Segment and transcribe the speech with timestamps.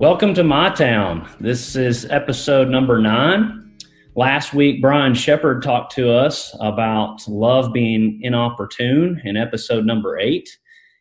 [0.00, 1.28] Welcome to my town.
[1.40, 3.76] This is episode number nine.
[4.16, 10.48] Last week, Brian Shepard talked to us about love being inopportune in episode number eight.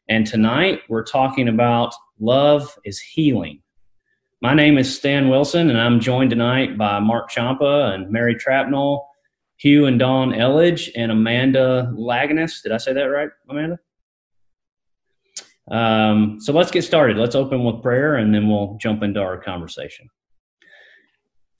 [0.10, 3.62] And tonight, we're talking about love is healing.
[4.42, 9.00] My name is Stan Wilson, and I'm joined tonight by Mark Champa and Mary Trapnell,
[9.56, 12.62] Hugh and Dawn Elledge, and Amanda Laganis.
[12.62, 13.79] Did I say that right, Amanda?
[15.72, 17.18] Um, so let's get started.
[17.18, 20.09] Let's open with prayer and then we'll jump into our conversation.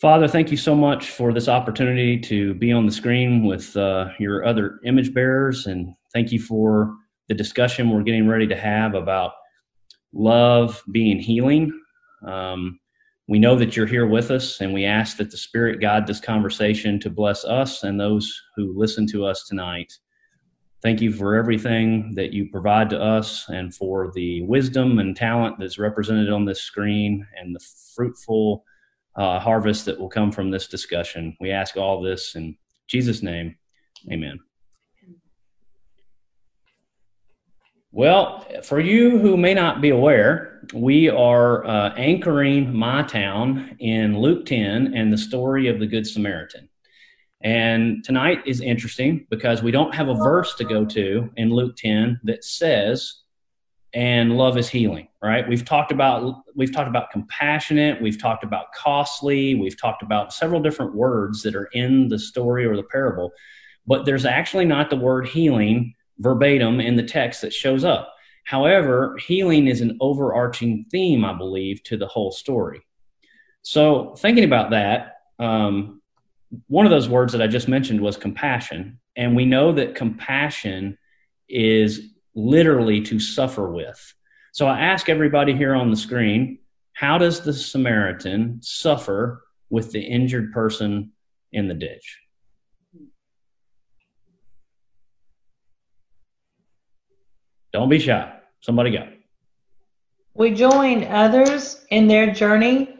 [0.02, 4.08] Father, thank you so much for this opportunity to be on the screen with uh,
[4.18, 5.66] your other image bearers.
[5.66, 6.96] And thank you for
[7.28, 9.34] the discussion we're getting ready to have about
[10.14, 11.72] love being healing.
[12.26, 12.80] Um,
[13.28, 16.20] we know that you're here with us, and we ask that the Spirit guide this
[16.20, 19.94] conversation to bless us and those who listen to us tonight.
[20.82, 25.58] Thank you for everything that you provide to us and for the wisdom and talent
[25.60, 27.60] that's represented on this screen and the
[27.96, 28.64] fruitful
[29.18, 31.36] uh, harvest that will come from this discussion.
[31.42, 32.56] We ask all this in
[32.88, 33.58] Jesus' name.
[34.10, 34.40] Amen.
[37.92, 44.18] Well, for you who may not be aware, we are uh, anchoring my town in
[44.18, 46.69] Luke 10 and the story of the Good Samaritan.
[47.42, 51.78] And tonight is interesting because we don't have a verse to go to in Luke
[51.78, 53.22] 10 that says,
[53.94, 55.48] and love is healing, right?
[55.48, 60.62] We've talked about we've talked about compassionate, we've talked about costly, we've talked about several
[60.62, 63.32] different words that are in the story or the parable,
[63.88, 68.14] but there's actually not the word healing verbatim in the text that shows up.
[68.44, 72.82] However, healing is an overarching theme, I believe, to the whole story.
[73.62, 75.99] So, thinking about that, um,
[76.68, 79.00] one of those words that I just mentioned was compassion.
[79.16, 80.98] And we know that compassion
[81.48, 84.14] is literally to suffer with.
[84.52, 86.60] So I ask everybody here on the screen
[86.94, 91.14] how does the Samaritan suffer with the injured person
[91.54, 92.20] in the ditch?
[97.72, 98.34] Don't be shy.
[98.62, 99.08] Somebody go.
[100.34, 102.99] We join others in their journey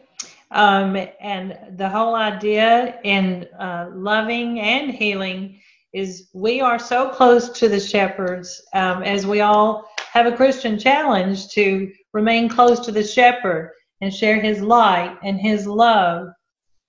[0.52, 5.60] um, and the whole idea in uh, loving and healing
[5.94, 10.78] is we are so close to the shepherds um, as we all have a Christian
[10.78, 16.28] challenge to remain close to the shepherd and share his light and his love.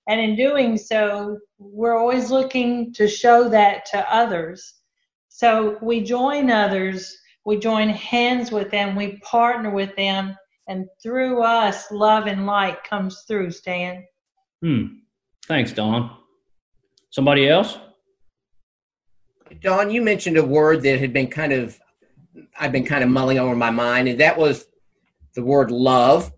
[0.07, 4.75] And in doing so, we're always looking to show that to others.
[5.29, 10.35] So we join others, we join hands with them, we partner with them
[10.71, 14.05] and through us, love and light comes through, Stan.
[14.61, 14.85] Hmm.
[15.45, 16.15] Thanks, Dawn.
[17.09, 17.77] Somebody else?
[19.59, 21.77] Dawn, you mentioned a word that had been kind of,
[22.57, 24.65] I've been kind of mulling over my mind, and that was
[25.35, 26.31] the word love.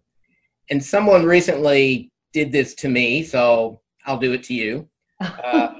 [0.72, 4.90] And someone recently did this to me, so I'll do it to you.
[5.22, 5.76] Uh,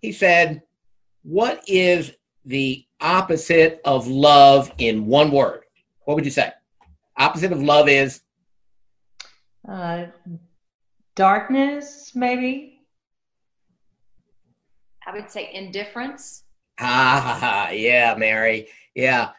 [0.00, 0.62] he said,
[1.22, 2.12] What is
[2.44, 5.62] the opposite of love in one word?
[6.04, 6.52] What would you say?
[7.22, 8.20] Opposite of love is?
[9.68, 10.06] Uh,
[11.14, 12.80] darkness, maybe.
[15.06, 16.44] I would say indifference.
[16.80, 18.68] Ah, yeah, Mary.
[18.94, 19.30] Yeah.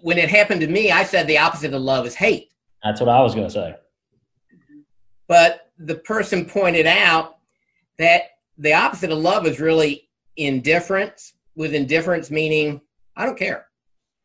[0.00, 2.50] When it happened to me, I said the opposite of love is hate.
[2.84, 3.74] That's what I was going to say.
[5.26, 7.38] But the person pointed out
[7.98, 8.22] that
[8.58, 12.80] the opposite of love is really indifference, with indifference meaning,
[13.16, 13.66] I don't care.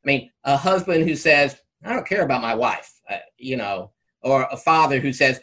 [0.04, 3.92] I mean, a husband who says, I don't care about my wife, uh, you know,
[4.22, 5.40] or a father who says,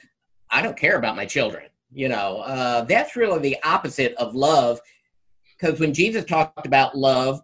[0.51, 1.65] I don't care about my children.
[1.93, 4.81] You know, uh, that's really the opposite of love.
[5.59, 7.41] Because when Jesus talked about love,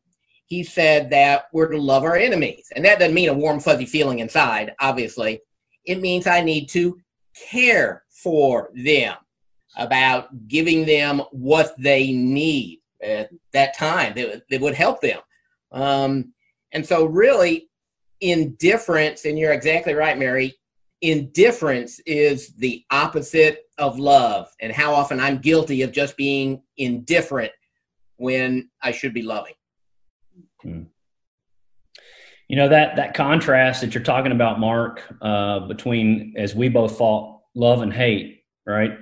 [0.47, 2.73] he said that we're to love our enemies.
[2.75, 5.41] And that doesn't mean a warm, fuzzy feeling inside, obviously.
[5.84, 6.99] It means I need to
[7.51, 9.17] care for them,
[9.77, 15.21] about giving them what they need at that time that, that would help them.
[15.73, 16.33] Um,
[16.73, 17.69] and so, really,
[18.21, 20.54] indifference, and you're exactly right, Mary,
[21.03, 27.53] indifference is the opposite of love, and how often I'm guilty of just being indifferent
[28.16, 29.54] when I should be loving.
[30.63, 30.83] Hmm.
[32.48, 36.97] You know that that contrast that you're talking about, Mark, uh, between as we both
[36.97, 38.92] fought love and hate, right,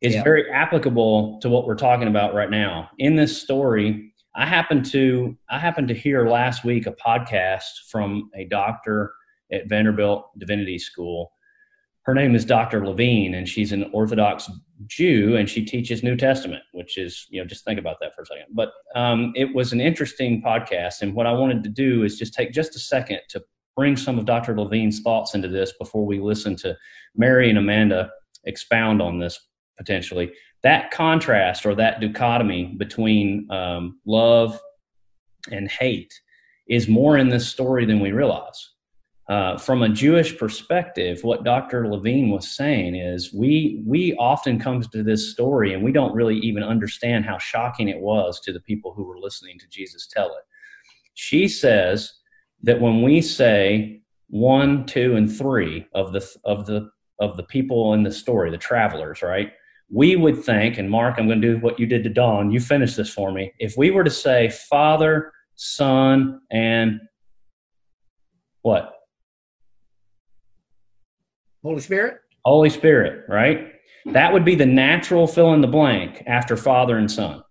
[0.00, 0.24] is yeah.
[0.24, 2.90] very applicable to what we're talking about right now.
[2.98, 8.30] In this story, I happened to I happened to hear last week a podcast from
[8.34, 9.12] a doctor
[9.52, 11.32] at Vanderbilt Divinity School.
[12.02, 12.86] Her name is Dr.
[12.86, 14.50] Levine, and she's an Orthodox
[14.86, 18.22] Jew, and she teaches New Testament, which is you know just think about that for
[18.22, 18.46] a second.
[18.52, 22.34] But um, it was an interesting podcast, and what I wanted to do is just
[22.34, 23.42] take just a second to
[23.76, 24.58] bring some of Dr.
[24.58, 26.76] Levine's thoughts into this before we listen to
[27.16, 28.10] Mary and Amanda
[28.44, 29.38] expound on this
[29.76, 30.30] potentially.
[30.62, 34.60] That contrast or that dichotomy between um, love
[35.50, 36.12] and hate
[36.68, 38.70] is more in this story than we realize.
[39.28, 41.86] Uh, from a Jewish perspective, what Dr.
[41.86, 46.36] Levine was saying is we we often come to this story and we don't really
[46.38, 50.26] even understand how shocking it was to the people who were listening to Jesus tell
[50.26, 50.42] it.
[51.14, 52.12] She says
[52.64, 56.90] that when we say one, two, and three of the of the
[57.20, 59.52] of the people in the story, the travelers, right?
[59.92, 62.50] We would think, and Mark, I'm going to do what you did to Dawn.
[62.50, 63.52] You finish this for me.
[63.58, 67.00] If we were to say Father, Son, and
[68.62, 68.92] what?
[71.62, 72.18] Holy Spirit?
[72.44, 73.72] Holy Spirit, right?
[74.06, 77.42] That would be the natural fill in the blank after Father and Son.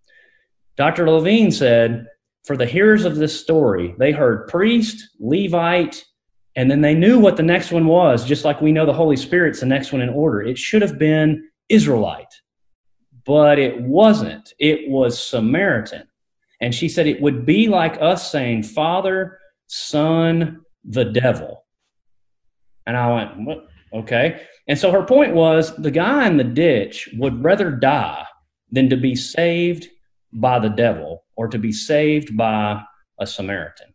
[0.78, 1.10] Dr.
[1.10, 2.08] Levine said,
[2.46, 6.04] for the hearers of this story, they heard priest, Levite,
[6.56, 9.16] and then they knew what the next one was, just like we know the Holy
[9.16, 10.42] Spirit's the next one in order.
[10.42, 12.42] It should have been Israelite,
[13.26, 14.54] but it wasn't.
[14.60, 16.08] It was Samaritan.
[16.62, 21.66] And she said it would be like us saying, Father, Son, the devil.
[22.86, 23.68] And I went, what?
[23.94, 24.42] Okay.
[24.68, 28.26] And so her point was the guy in the ditch would rather die
[28.72, 29.88] than to be saved
[30.34, 32.82] by the devil or to be saved by
[33.20, 33.94] a Samaritan.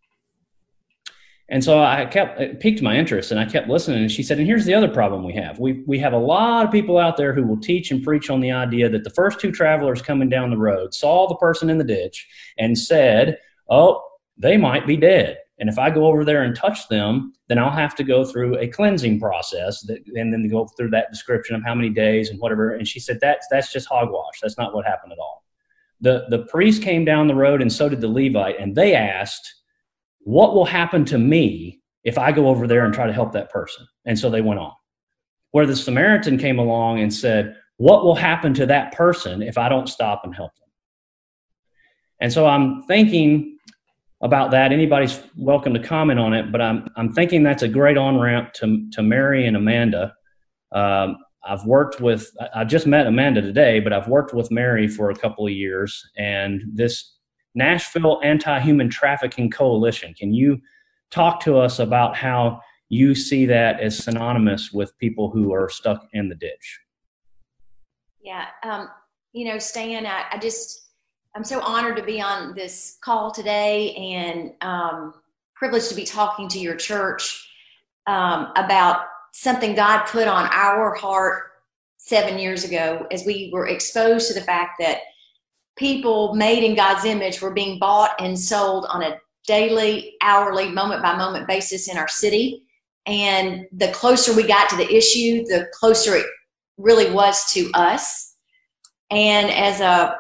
[1.51, 3.99] And so I kept, it piqued my interest and I kept listening.
[4.01, 5.59] And she said, and here's the other problem we have.
[5.59, 8.41] We, we have a lot of people out there who will teach and preach on
[8.41, 11.77] the idea that the first two travelers coming down the road saw the person in
[11.77, 12.27] the ditch
[12.59, 13.39] and said,
[13.69, 14.03] oh,
[14.39, 15.37] they might be dead.
[15.59, 18.59] And if I go over there and touch them, then I'll have to go through
[18.59, 22.41] a cleansing process that, and then go through that description of how many days and
[22.41, 22.73] whatever.
[22.73, 24.41] And she said, that's, that's just hogwash.
[24.43, 25.45] That's not what happened at all.
[26.01, 28.59] The, the priest came down the road and so did the Levite.
[28.59, 29.55] And they asked,
[30.25, 33.51] what will happen to me if I go over there and try to help that
[33.51, 33.87] person?
[34.05, 34.73] And so they went on.
[35.53, 39.69] Where the Samaritan came along and said, what will happen to that person if I
[39.69, 40.69] don't stop and help them?
[42.21, 43.59] And so I'm thinking
[44.23, 44.73] about that.
[44.73, 48.53] Anybody's welcome to comment on it, but I'm I'm thinking that's a great on ramp
[48.55, 50.15] to to Mary and Amanda.
[50.73, 55.11] Um, I've worked with I just met Amanda today, but I've worked with Mary for
[55.11, 57.14] a couple of years, and this
[57.55, 60.15] Nashville Anti Human Trafficking Coalition.
[60.15, 60.61] Can you
[61.11, 66.07] talk to us about how you see that as synonymous with people who are stuck
[66.13, 66.81] in the ditch?
[68.21, 68.89] Yeah, um,
[69.33, 70.85] you know, Stan, I, I just
[71.37, 75.15] I'm so honored to be on this call today and um,
[75.57, 77.49] privileged to be talking to your church
[78.07, 81.51] um, about something God put on our heart
[81.97, 84.99] seven years ago as we were exposed to the fact that
[85.77, 91.03] people made in God's image were being bought and sold on a daily, hourly, moment
[91.03, 92.63] by moment basis in our city.
[93.07, 96.27] And the closer we got to the issue, the closer it
[96.79, 98.37] really was to us.
[99.11, 100.17] And as a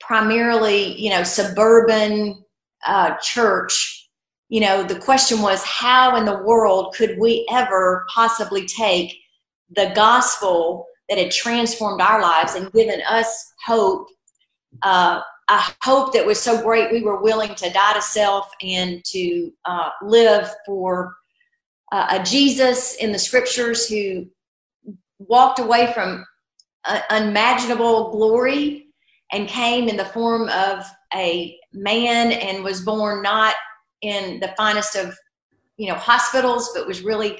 [0.00, 2.44] primarily, you know, suburban
[2.86, 4.08] uh, church,
[4.48, 9.16] you know, the question was how in the world could we ever possibly take
[9.74, 14.06] the gospel that had transformed our lives and given us hope,
[14.82, 19.04] uh, a hope that was so great we were willing to die to self and
[19.04, 21.14] to uh, live for
[21.92, 24.26] uh, a Jesus in the scriptures who
[25.18, 26.24] walked away from
[26.84, 28.86] uh, unimaginable glory
[29.32, 30.84] and came in the form of
[31.14, 33.54] a man and was born not
[34.02, 35.16] in the finest of
[35.76, 37.38] you know hospitals but was really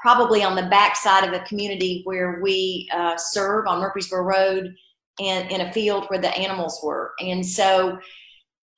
[0.00, 4.74] probably on the backside of a community where we uh, serve on murfreesboro road
[5.20, 7.12] and in a field where the animals were.
[7.20, 7.98] And so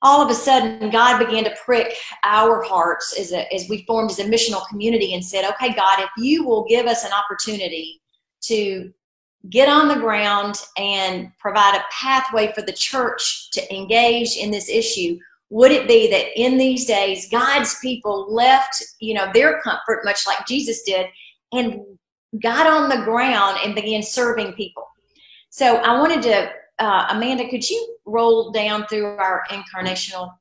[0.01, 4.11] all of a sudden god began to prick our hearts as, a, as we formed
[4.11, 8.01] as a missional community and said okay god if you will give us an opportunity
[8.41, 8.91] to
[9.49, 14.69] get on the ground and provide a pathway for the church to engage in this
[14.69, 15.17] issue
[15.49, 20.25] would it be that in these days god's people left you know their comfort much
[20.25, 21.05] like jesus did
[21.53, 21.81] and
[22.41, 24.85] got on the ground and began serving people
[25.51, 30.33] so i wanted to uh, amanda could you roll down through our incarnational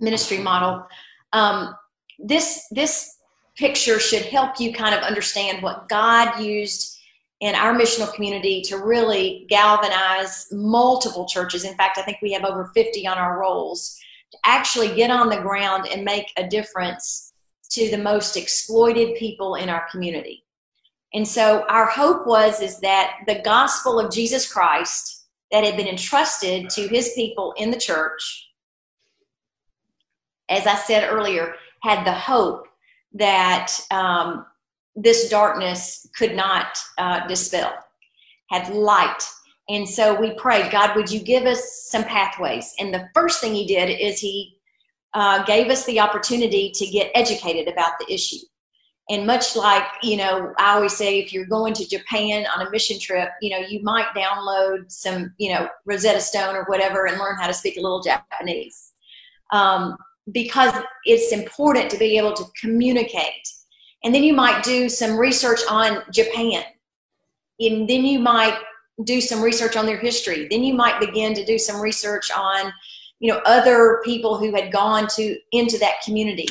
[0.00, 0.86] ministry model
[1.34, 1.74] um,
[2.18, 3.18] this this
[3.56, 6.96] picture should help you kind of understand what god used
[7.40, 11.64] in our missional community to really galvanize multiple churches.
[11.64, 13.98] In fact, I think we have over 50 on our rolls
[14.32, 17.32] to actually get on the ground and make a difference
[17.70, 20.44] to the most exploited people in our community.
[21.12, 25.88] And so our hope was is that the gospel of Jesus Christ that had been
[25.88, 28.50] entrusted to his people in the church
[30.50, 32.66] as I said earlier had the hope
[33.14, 34.44] that um,
[34.94, 37.72] this darkness could not uh, dispel,
[38.50, 39.22] had light.
[39.68, 42.74] And so we prayed, God, would you give us some pathways?
[42.78, 44.58] And the first thing He did is He
[45.14, 48.38] uh, gave us the opportunity to get educated about the issue.
[49.10, 52.70] And much like, you know, I always say if you're going to Japan on a
[52.70, 57.18] mission trip, you know, you might download some, you know, Rosetta Stone or whatever and
[57.18, 58.92] learn how to speak a little Japanese.
[59.52, 59.96] Um,
[60.30, 60.72] because
[61.04, 63.48] it's important to be able to communicate.
[64.04, 66.62] And then you might do some research on Japan.
[67.58, 68.58] And then you might
[69.02, 70.46] do some research on their history.
[70.48, 72.72] Then you might begin to do some research on,
[73.18, 76.46] you know, other people who had gone to into that community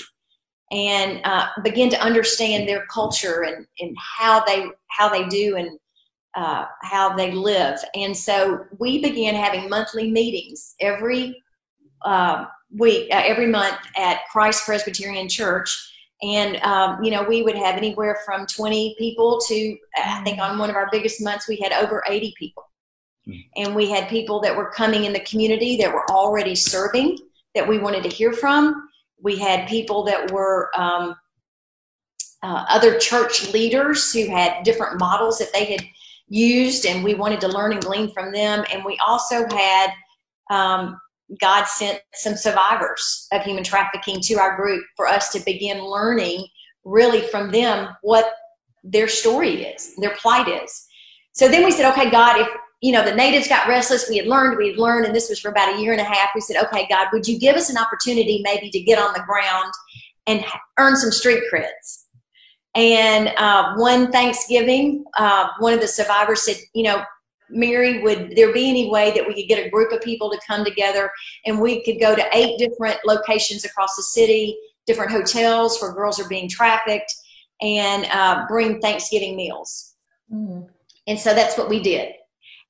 [0.71, 5.79] and uh, begin to understand their culture and, and how they how they do and
[6.35, 7.79] uh, how they live.
[7.95, 11.41] And so we began having monthly meetings every
[12.03, 12.45] uh,
[12.77, 15.75] week, uh, every month at Christ Presbyterian Church.
[16.21, 20.59] And um, you know, we would have anywhere from 20 people to I think on
[20.59, 22.63] one of our biggest months we had over 80 people.
[23.25, 23.33] Hmm.
[23.55, 27.17] And we had people that were coming in the community that were already serving
[27.55, 28.88] that we wanted to hear from
[29.21, 31.15] we had people that were um,
[32.41, 35.81] uh, other church leaders who had different models that they had
[36.27, 38.63] used, and we wanted to learn and glean from them.
[38.71, 39.91] And we also had
[40.49, 40.99] um,
[41.41, 46.45] God sent some survivors of human trafficking to our group for us to begin learning
[46.85, 48.33] really from them what
[48.83, 50.85] their story is, their plight is.
[51.33, 52.47] So then we said, okay, God, if
[52.81, 54.09] you know, the natives got restless.
[54.09, 56.05] We had learned, we had learned, and this was for about a year and a
[56.05, 56.29] half.
[56.33, 59.23] We said, okay, God, would you give us an opportunity maybe to get on the
[59.27, 59.73] ground
[60.27, 60.45] and
[60.77, 62.05] earn some street creds?
[62.75, 67.03] And uh, one Thanksgiving, uh, one of the survivors said, you know,
[67.49, 70.39] Mary, would there be any way that we could get a group of people to
[70.47, 71.11] come together
[71.45, 74.55] and we could go to eight different locations across the city,
[74.85, 77.13] different hotels where girls are being trafficked,
[77.59, 79.95] and uh, bring Thanksgiving meals?
[80.31, 80.69] Mm.
[81.07, 82.13] And so that's what we did.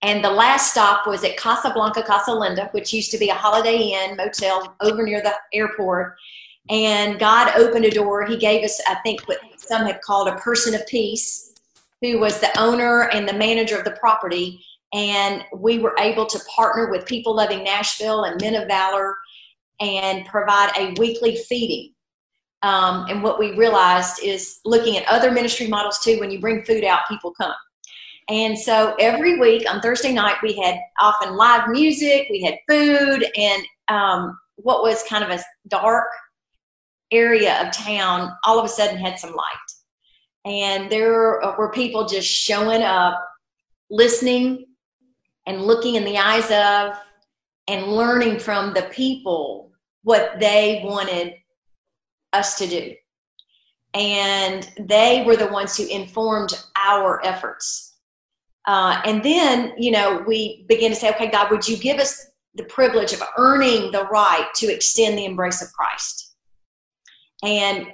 [0.01, 3.77] And the last stop was at Casablanca Casa Linda, which used to be a Holiday
[3.77, 6.15] Inn motel over near the airport.
[6.69, 8.25] And God opened a door.
[8.25, 11.53] He gave us, I think, what some have called a person of peace,
[12.01, 14.63] who was the owner and the manager of the property.
[14.93, 19.17] And we were able to partner with People Loving Nashville and Men of Valor
[19.81, 21.93] and provide a weekly feeding.
[22.61, 26.63] Um, and what we realized is looking at other ministry models too, when you bring
[26.63, 27.53] food out, people come.
[28.29, 33.25] And so every week on Thursday night, we had often live music, we had food,
[33.35, 36.07] and um, what was kind of a dark
[37.11, 39.55] area of town all of a sudden had some light.
[40.45, 43.19] And there were people just showing up,
[43.89, 44.67] listening,
[45.47, 46.99] and looking in the eyes of,
[47.67, 49.71] and learning from the people
[50.03, 51.33] what they wanted
[52.33, 52.93] us to do.
[53.95, 57.88] And they were the ones who informed our efforts
[58.67, 62.27] uh, and then, you know, we begin to say, okay, God, would you give us
[62.55, 66.35] the privilege of earning the right to extend the embrace of Christ?
[67.43, 67.87] And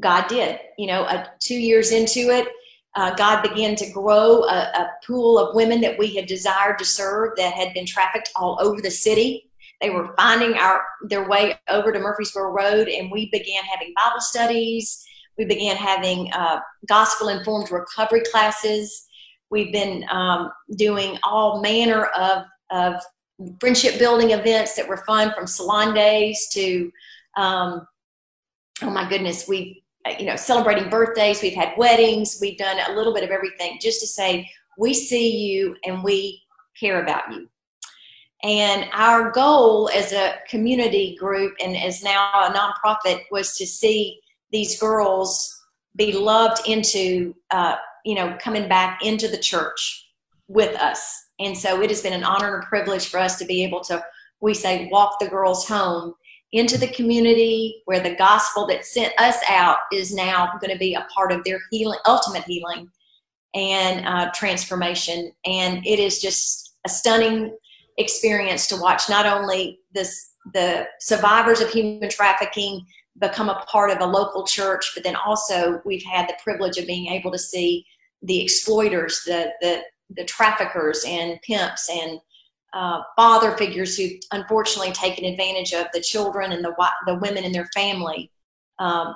[0.00, 0.60] God did.
[0.78, 2.48] You know, uh, two years into it,
[2.94, 6.84] uh, God began to grow a, a, pool of women that we had desired to
[6.84, 9.50] serve that had been trafficked all over the city.
[9.80, 14.20] They were finding our their way over to Murfreesboro Road, and we began having Bible
[14.20, 15.04] studies.
[15.38, 19.06] We began having uh, gospel informed recovery classes.
[19.52, 22.94] We've been um, doing all manner of, of
[23.60, 26.90] friendship building events that were fun from salon days to,
[27.36, 27.86] um,
[28.80, 29.84] oh my goodness, we
[30.18, 34.00] you know, celebrating birthdays, we've had weddings, we've done a little bit of everything just
[34.00, 36.42] to say, we see you and we
[36.80, 37.46] care about you.
[38.42, 44.18] And our goal as a community group and as now a nonprofit was to see
[44.50, 45.62] these girls
[45.94, 50.10] be loved into uh, you know, coming back into the church
[50.48, 51.26] with us.
[51.38, 53.80] And so it has been an honor and a privilege for us to be able
[53.84, 54.04] to,
[54.40, 56.14] we say, walk the girls home
[56.52, 60.94] into the community where the gospel that sent us out is now going to be
[60.94, 62.88] a part of their healing, ultimate healing
[63.54, 65.32] and uh, transformation.
[65.44, 67.56] And it is just a stunning
[67.98, 72.84] experience to watch not only this the survivors of human trafficking
[73.18, 76.86] become a part of a local church, but then also we've had the privilege of
[76.86, 77.84] being able to see
[78.22, 79.82] the exploiters, the the,
[80.16, 82.20] the traffickers and pimps and
[82.72, 86.74] uh, father figures who've unfortunately taken advantage of the children and the
[87.06, 88.30] the women in their family.
[88.78, 89.14] Um,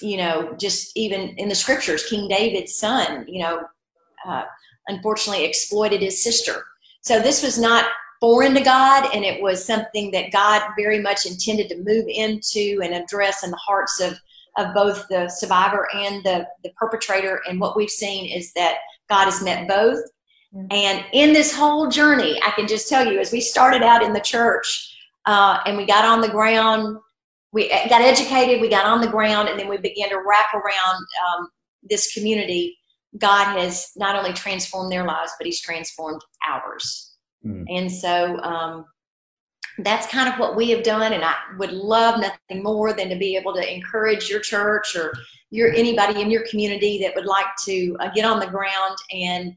[0.00, 3.62] you know, just even in the scriptures, King David's son, you know,
[4.26, 4.44] uh,
[4.86, 6.64] unfortunately exploited his sister.
[7.02, 7.84] So this was not
[8.20, 12.80] foreign to God, and it was something that God very much intended to move into
[12.82, 14.18] and address in the hearts of
[14.58, 17.40] of both the survivor and the, the perpetrator.
[17.48, 20.00] And what we've seen is that God has met both.
[20.54, 20.66] Mm-hmm.
[20.70, 24.12] And in this whole journey, I can just tell you, as we started out in
[24.12, 24.96] the church
[25.26, 26.98] uh, and we got on the ground,
[27.52, 30.96] we got educated, we got on the ground, and then we began to wrap around
[31.26, 31.48] um,
[31.88, 32.76] this community.
[33.16, 37.07] God has not only transformed their lives, but He's transformed ours.
[37.44, 37.64] Mm.
[37.68, 38.84] And so um,
[39.78, 43.16] that's kind of what we have done and i would love nothing more than to
[43.16, 45.12] be able to encourage your church or
[45.50, 49.54] your anybody in your community that would like to uh, get on the ground and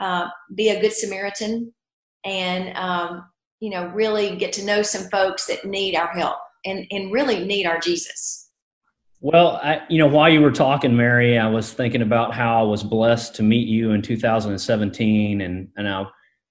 [0.00, 1.72] uh, be a good samaritan
[2.24, 3.24] and um,
[3.60, 7.44] you know really get to know some folks that need our help and, and really
[7.44, 8.50] need our jesus
[9.20, 12.62] well I, you know while you were talking mary i was thinking about how i
[12.62, 16.06] was blessed to meet you in 2017 and, and i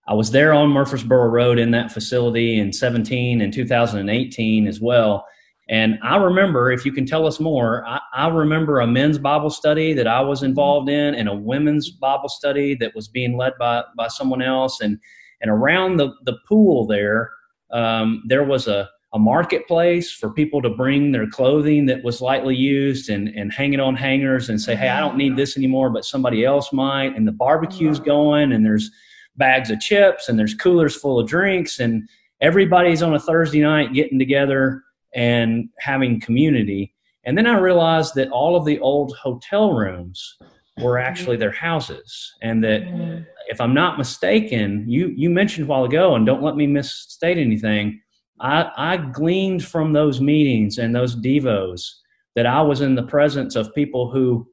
[0.07, 5.25] I was there on Murfreesboro Road in that facility in 17 and 2018 as well.
[5.69, 9.49] And I remember, if you can tell us more, I, I, remember a men's Bible
[9.49, 13.51] study that I was involved in and a women's Bible study that was being led
[13.59, 14.79] by, by someone else.
[14.79, 14.97] And,
[15.41, 17.31] and around the, the pool there,
[17.71, 22.55] um, there was a, a marketplace for people to bring their clothing that was lightly
[22.55, 25.89] used and, and hang it on hangers and say, hey, I don't need this anymore,
[25.89, 27.13] but somebody else might.
[27.17, 28.89] And the barbecue's going and there's–
[29.37, 32.07] bags of chips and there's coolers full of drinks and
[32.41, 36.93] everybody's on a Thursday night getting together and having community.
[37.25, 40.37] And then I realized that all of the old hotel rooms
[40.81, 43.23] were actually their houses and that mm-hmm.
[43.47, 47.37] if I'm not mistaken, you you mentioned a while ago and don't let me misstate
[47.37, 47.99] anything,
[48.39, 51.89] I, I gleaned from those meetings and those devos
[52.35, 54.47] that I was in the presence of people who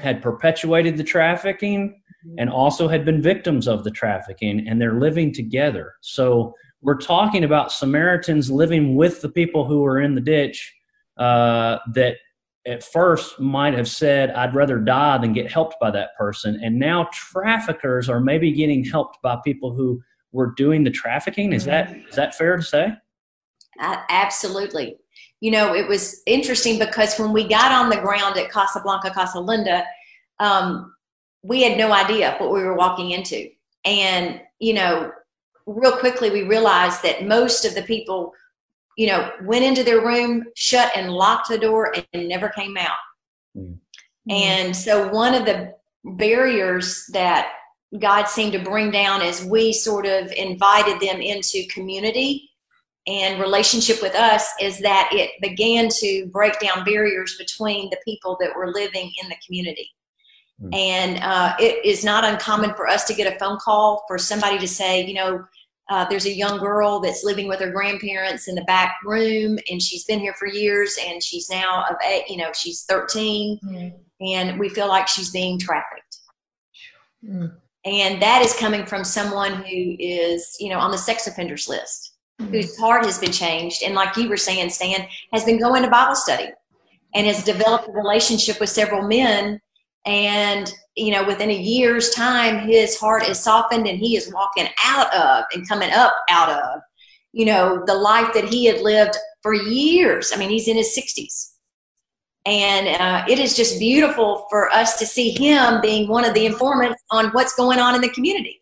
[0.00, 2.02] had perpetuated the trafficking
[2.38, 5.94] and also had been victims of the trafficking and they're living together.
[6.00, 10.74] So we're talking about Samaritans living with the people who were in the ditch
[11.16, 12.16] uh, that
[12.66, 16.58] at first might have said, I'd rather die than get helped by that person.
[16.62, 20.00] And now traffickers are maybe getting helped by people who
[20.32, 21.52] were doing the trafficking.
[21.52, 22.92] Is that is that fair to say?
[23.80, 24.96] Uh, absolutely.
[25.40, 29.40] You know, it was interesting because when we got on the ground at Casablanca, Casa
[29.40, 29.84] Linda,
[30.40, 30.94] um,
[31.44, 33.50] we had no idea what we were walking into.
[33.84, 35.12] And, you know,
[35.66, 38.32] real quickly we realized that most of the people,
[38.96, 42.96] you know, went into their room, shut and locked the door, and never came out.
[43.56, 43.78] Mm.
[44.30, 47.52] And so one of the barriers that
[47.98, 52.50] God seemed to bring down as we sort of invited them into community
[53.06, 58.38] and relationship with us is that it began to break down barriers between the people
[58.40, 59.93] that were living in the community.
[60.64, 60.74] Mm.
[60.74, 64.58] And uh, it is not uncommon for us to get a phone call for somebody
[64.58, 65.44] to say, you know,
[65.90, 69.82] uh, there's a young girl that's living with her grandparents in the back room, and
[69.82, 73.92] she's been here for years, and she's now of eight, you know, she's 13, mm.
[74.20, 76.20] and we feel like she's being trafficked.
[77.22, 77.54] Mm.
[77.84, 82.14] And that is coming from someone who is, you know, on the sex offenders list,
[82.40, 82.48] mm.
[82.48, 85.90] whose heart has been changed, and like you were saying, Stan, has been going to
[85.90, 86.48] Bible study
[87.14, 89.60] and has developed a relationship with several men
[90.06, 94.68] and you know within a year's time his heart is softened and he is walking
[94.84, 96.80] out of and coming up out of
[97.32, 100.32] you know the life that he had lived for years.
[100.32, 101.54] I mean he's in his 60s
[102.46, 106.44] and uh, it is just beautiful for us to see him being one of the
[106.44, 108.60] informants on what's going on in the community.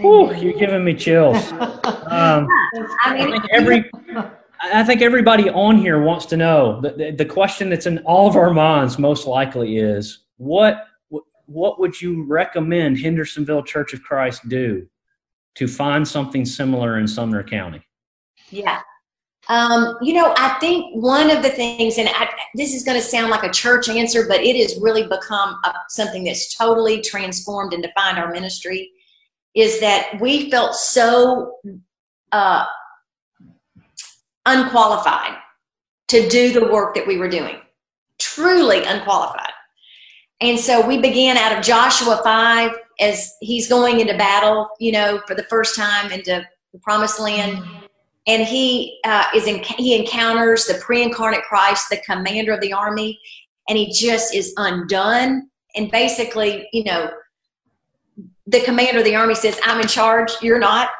[0.00, 1.52] Ooh, you're giving me chills.
[2.08, 2.48] Um,
[3.02, 3.90] I, mean, I think every
[4.62, 8.34] I think everybody on here wants to know the, the question that's in all of
[8.34, 10.86] our minds most likely is what
[11.46, 14.86] what would you recommend Hendersonville Church of Christ do
[15.54, 17.82] to find something similar in Sumner County?
[18.50, 18.80] Yeah.
[19.48, 23.02] Um, you know, I think one of the things, and I, this is going to
[23.02, 27.72] sound like a church answer, but it has really become a, something that's totally transformed
[27.72, 28.90] and defined our ministry,
[29.54, 31.54] is that we felt so
[32.32, 32.66] uh,
[34.44, 35.38] unqualified
[36.08, 37.56] to do the work that we were doing,
[38.18, 39.52] truly unqualified.
[40.40, 42.70] And so we began out of Joshua 5
[43.00, 47.64] as he's going into battle, you know, for the first time into the promised land.
[48.26, 53.18] And he uh, is in, he encounters the pre-incarnate Christ, the commander of the army,
[53.68, 55.48] and he just is undone.
[55.74, 57.10] And basically, you know,
[58.46, 60.90] the commander of the army says, I'm in charge, you're not.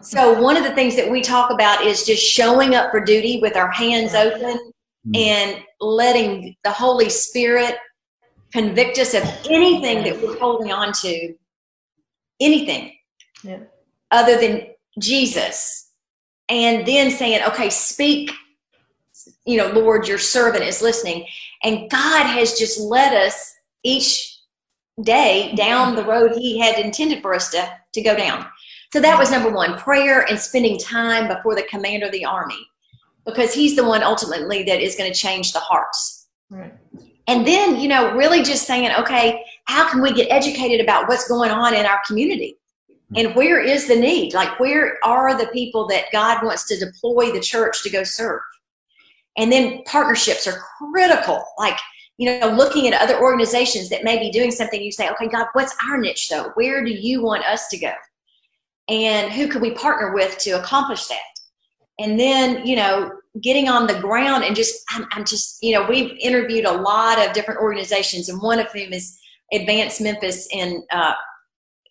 [0.00, 3.40] So one of the things that we talk about is just showing up for duty
[3.40, 4.72] with our hands open
[5.06, 5.16] mm.
[5.16, 7.76] and letting the Holy Spirit
[8.52, 11.34] convict us of anything that we're holding on to,
[12.40, 12.92] anything
[13.42, 13.60] yeah.
[14.10, 15.90] other than Jesus.
[16.48, 18.32] And then saying, okay, speak,
[19.44, 21.26] you know, Lord, your servant is listening.
[21.62, 24.36] And God has just led us each
[25.02, 28.46] day down the road He had intended for us to, to go down.
[28.92, 32.66] So that was number one prayer and spending time before the commander of the army
[33.24, 36.28] because he's the one ultimately that is going to change the hearts.
[36.48, 36.74] Right.
[37.26, 41.28] And then, you know, really just saying, okay, how can we get educated about what's
[41.28, 42.58] going on in our community?
[42.90, 43.26] Mm-hmm.
[43.26, 44.34] And where is the need?
[44.34, 48.40] Like, where are the people that God wants to deploy the church to go serve?
[49.36, 51.44] And then partnerships are critical.
[51.58, 51.78] Like,
[52.18, 55.46] you know, looking at other organizations that may be doing something, you say, okay, God,
[55.52, 56.50] what's our niche though?
[56.54, 57.92] Where do you want us to go?
[58.88, 61.20] And who could we partner with to accomplish that?
[61.98, 63.12] And then, you know,
[63.42, 67.24] getting on the ground and just, I'm, I'm just, you know, we've interviewed a lot
[67.24, 69.18] of different organizations, and one of whom is
[69.52, 71.14] Advance Memphis in uh,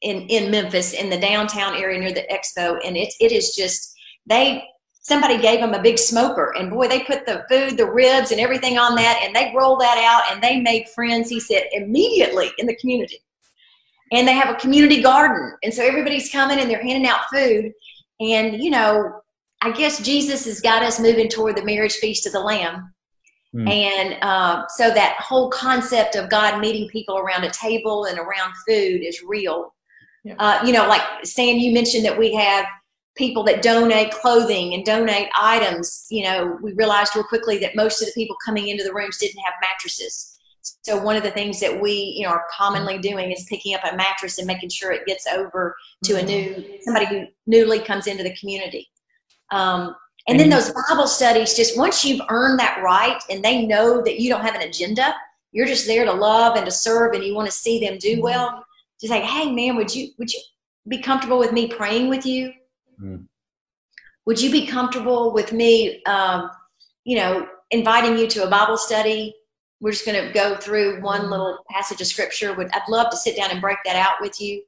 [0.01, 3.93] in in Memphis in the downtown area near the expo, and it it is just
[4.25, 4.63] they
[5.01, 8.39] somebody gave them a big smoker and boy they put the food the ribs and
[8.39, 12.51] everything on that and they rolled that out and they made friends he said immediately
[12.57, 13.17] in the community.
[14.11, 17.71] And they have a community garden and so everybody's coming and they're handing out food
[18.19, 19.21] and you know
[19.61, 22.93] i guess jesus has got us moving toward the marriage feast of the lamb
[23.55, 23.69] mm.
[23.69, 28.53] and uh, so that whole concept of god meeting people around a table and around
[28.67, 29.73] food is real
[30.23, 30.35] yeah.
[30.39, 32.65] uh, you know like stan you mentioned that we have
[33.15, 38.01] people that donate clothing and donate items you know we realized real quickly that most
[38.01, 40.39] of the people coming into the rooms didn't have mattresses
[40.81, 43.81] so one of the things that we, you know, are commonly doing is picking up
[43.83, 48.07] a mattress and making sure it gets over to a new somebody who newly comes
[48.07, 48.89] into the community.
[49.51, 49.95] Um,
[50.27, 54.19] and then those Bible studies, just once you've earned that right, and they know that
[54.19, 55.15] you don't have an agenda,
[55.51, 58.21] you're just there to love and to serve, and you want to see them do
[58.21, 58.63] well.
[59.01, 60.39] Just like, hey, man, would you would you
[60.87, 62.51] be comfortable with me praying with you?
[63.01, 63.25] Mm.
[64.25, 66.51] Would you be comfortable with me, um,
[67.05, 69.33] you know, inviting you to a Bible study?
[69.81, 71.31] we're just going to go through one mm-hmm.
[71.31, 72.53] little passage of scripture.
[72.53, 74.63] Would I'd love to sit down and break that out with you,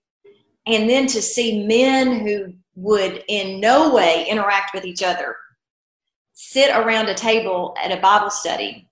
[0.67, 5.35] and then to see men who would in no way interact with each other
[6.33, 8.89] sit around a table at a Bible study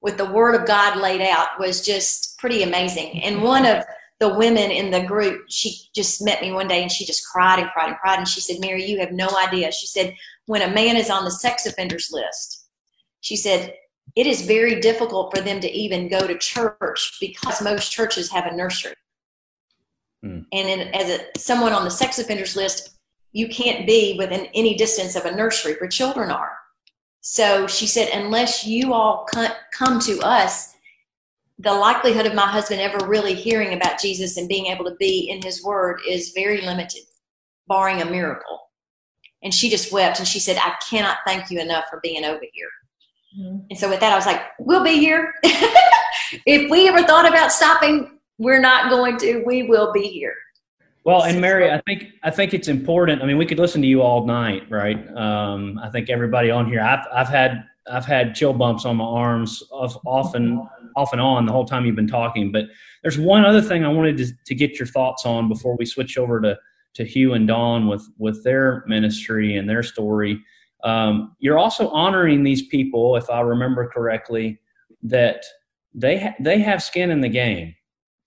[0.00, 3.22] with the Word of God laid out was just pretty amazing.
[3.22, 3.84] And one of
[4.20, 7.58] the women in the group, she just met me one day and she just cried
[7.58, 8.18] and cried and cried.
[8.18, 9.72] And she said, Mary, you have no idea.
[9.72, 10.14] She said,
[10.46, 12.68] when a man is on the sex offenders list,
[13.20, 13.74] she said,
[14.16, 18.46] it is very difficult for them to even go to church because most churches have
[18.46, 18.94] a nursery.
[20.24, 20.44] Mm.
[20.52, 22.93] And in, as a, someone on the sex offenders list,
[23.34, 26.52] you can't be within any distance of a nursery where children are.
[27.20, 29.26] So she said, unless you all
[29.72, 30.72] come to us,
[31.58, 35.28] the likelihood of my husband ever really hearing about Jesus and being able to be
[35.30, 37.02] in his word is very limited,
[37.66, 38.60] barring a miracle.
[39.42, 42.44] And she just wept and she said, I cannot thank you enough for being over
[42.52, 42.68] here.
[43.36, 43.66] Mm-hmm.
[43.70, 45.34] And so with that, I was like, we'll be here.
[45.42, 49.42] if we ever thought about stopping, we're not going to.
[49.44, 50.34] We will be here.
[51.04, 53.22] Well, and Mary, I think I think it's important.
[53.22, 55.06] I mean, we could listen to you all night, right?
[55.14, 56.80] Um, I think everybody on here.
[56.80, 61.44] I've I've had I've had chill bumps on my arms of often off and on
[61.44, 62.50] the whole time you've been talking.
[62.50, 62.66] But
[63.02, 66.16] there's one other thing I wanted to, to get your thoughts on before we switch
[66.16, 66.58] over to
[66.94, 70.42] to Hugh and Dawn with with their ministry and their story.
[70.84, 74.58] Um, you're also honoring these people, if I remember correctly,
[75.02, 75.44] that
[75.92, 77.74] they ha- they have skin in the game.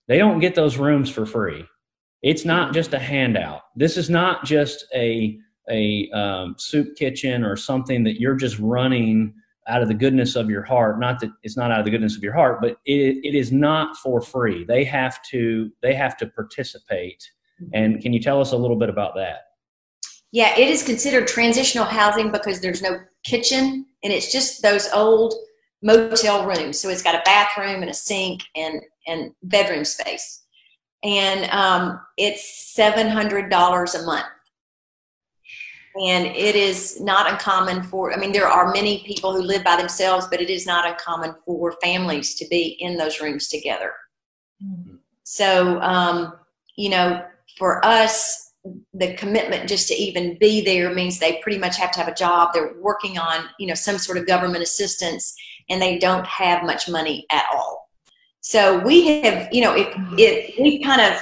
[0.06, 1.66] They don't get those rooms for free.
[2.22, 3.62] It's not just a handout.
[3.76, 5.38] This is not just a
[5.70, 9.34] a um, soup kitchen or something that you're just running
[9.68, 10.98] out of the goodness of your heart.
[10.98, 13.52] Not that it's not out of the goodness of your heart, but it, it is
[13.52, 14.64] not for free.
[14.64, 17.30] They have to they have to participate.
[17.72, 19.48] And can you tell us a little bit about that?
[20.30, 25.34] Yeah, it is considered transitional housing because there's no kitchen and it's just those old
[25.82, 26.78] motel rooms.
[26.78, 30.42] So it's got a bathroom and a sink and and bedroom space,
[31.02, 34.26] and um, it's seven hundred dollars a month.
[36.00, 38.12] And it is not uncommon for.
[38.12, 41.34] I mean, there are many people who live by themselves, but it is not uncommon
[41.44, 43.92] for families to be in those rooms together.
[44.64, 44.96] Mm-hmm.
[45.24, 46.34] So, um,
[46.76, 47.24] you know,
[47.58, 48.48] for us,
[48.94, 52.14] the commitment just to even be there means they pretty much have to have a
[52.14, 55.34] job they're working on you know some sort of government assistance
[55.70, 57.87] and they don't have much money at all
[58.40, 61.20] so we have you know if, if we kind of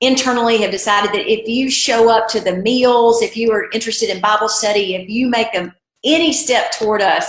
[0.00, 4.10] internally have decided that if you show up to the meals if you are interested
[4.10, 5.72] in bible study if you make a,
[6.04, 7.26] any step toward us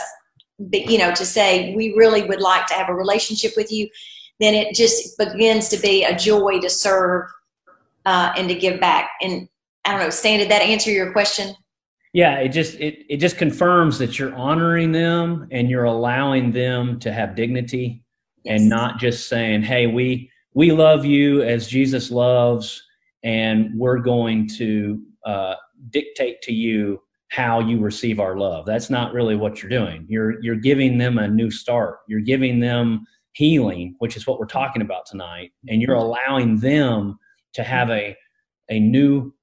[0.72, 3.88] you know to say we really would like to have a relationship with you
[4.40, 7.30] then it just begins to be a joy to serve
[8.06, 9.12] uh, and to give back.
[9.22, 9.48] And
[9.86, 11.56] I don't know, Stan, did that answer your question?
[12.14, 16.98] yeah it just it, it just confirms that you're honoring them and you're allowing them
[16.98, 18.05] to have dignity
[18.46, 18.60] yes.
[18.60, 22.82] and not just saying hey we we love you as jesus loves
[23.24, 25.56] and we're going to uh,
[25.90, 30.42] dictate to you how you receive our love that's not really what you're doing you're
[30.42, 34.82] you're giving them a new start you're giving them healing which is what we're talking
[34.82, 37.18] about tonight and you're allowing them
[37.54, 38.16] to have a
[38.70, 39.34] a new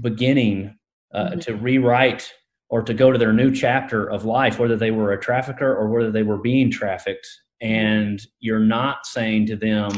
[0.00, 0.76] beginning
[1.14, 1.38] uh, mm-hmm.
[1.40, 2.32] to rewrite
[2.68, 5.88] or to go to their new chapter of life, whether they were a trafficker or
[5.88, 7.26] whether they were being trafficked.
[7.60, 9.90] And you're not saying to them,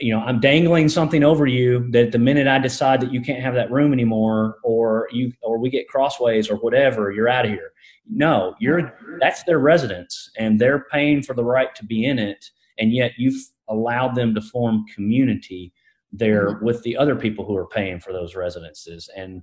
[0.00, 3.42] you know, I'm dangling something over you that the minute I decide that you can't
[3.42, 7.50] have that room anymore, or you, or we get crossways or whatever, you're out of
[7.50, 7.72] here.
[8.10, 12.44] No, you're that's their residence, and they're paying for the right to be in it,
[12.78, 15.72] and yet you've allowed them to form community
[16.10, 16.64] there mm-hmm.
[16.64, 19.42] with the other people who are paying for those residences, and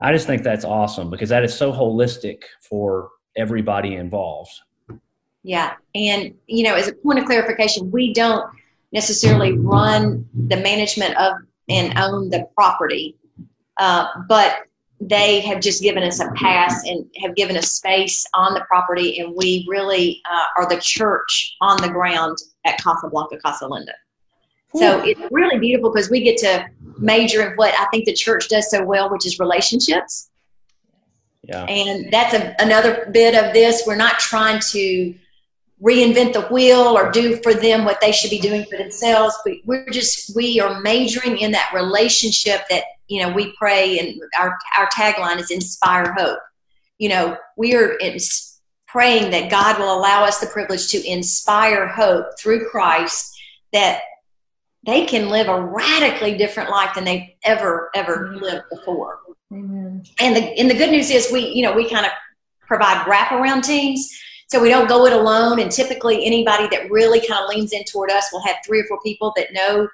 [0.00, 4.52] I just think that's awesome because that is so holistic for everybody involved.
[5.42, 5.74] Yeah.
[5.94, 8.44] And, you know, as a point of clarification, we don't
[8.92, 11.34] necessarily run the management of
[11.68, 13.16] and own the property,
[13.76, 14.64] uh, but
[15.00, 19.18] they have just given us a pass and have given us space on the property,
[19.20, 23.94] and we really uh, are the church on the ground at Casablanca, Casa Linda.
[24.74, 26.66] So it's really beautiful because we get to
[26.98, 30.30] major in what I think the church does so well, which is relationships.
[31.42, 31.64] Yeah.
[31.64, 33.82] And that's a, another bit of this.
[33.86, 35.14] We're not trying to
[35.82, 39.54] reinvent the wheel or do for them what they should be doing for themselves, but
[39.64, 44.58] we're just we are majoring in that relationship that you know we pray and our
[44.78, 46.38] our tagline is inspire hope.
[46.98, 47.98] You know, we are
[48.86, 53.34] praying that God will allow us the privilege to inspire hope through Christ
[53.72, 54.02] that
[54.84, 59.20] they can live a radically different life than they've ever ever lived before.
[60.20, 62.12] And the and the good news is we you know we kind of
[62.66, 64.10] provide wraparound teams.
[64.50, 67.84] So we don't go it alone, and typically anybody that really kind of leans in
[67.84, 69.88] toward us will have three or four people that know,